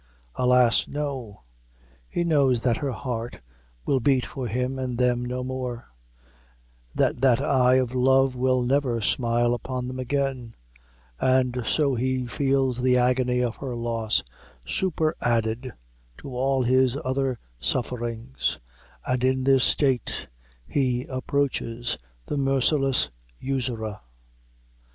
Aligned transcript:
Alas! 0.33 0.87
no; 0.87 1.43
he 2.09 2.23
knows 2.23 2.63
that 2.63 2.77
her 2.77 2.89
heart 2.91 3.39
will 3.85 3.99
beat 3.99 4.25
for 4.25 4.47
him 4.47 4.79
and 4.79 4.97
them 4.97 5.23
no 5.23 5.43
more; 5.43 5.91
that 6.95 7.21
that 7.21 7.39
eye 7.39 7.75
of 7.75 7.93
love 7.93 8.35
will 8.35 8.63
never 8.63 8.99
smile 8.99 9.53
upon 9.53 9.87
them 9.87 9.99
again; 9.99 10.55
and 11.19 11.61
so 11.67 11.93
he 11.93 12.25
feels 12.25 12.81
the 12.81 12.97
agony 12.97 13.43
of 13.43 13.57
her 13.57 13.75
loss 13.75 14.23
superadded 14.65 15.71
to 16.17 16.29
all 16.29 16.63
his 16.63 16.97
other 17.05 17.37
sufferings, 17.59 18.57
and 19.05 19.23
in 19.23 19.43
this 19.43 19.63
state 19.63 20.25
he 20.67 21.05
approaches 21.11 21.99
the 22.25 22.37
merciless 22.37 23.11
usurer. 23.37 23.99